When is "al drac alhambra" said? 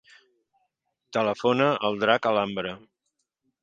1.91-2.77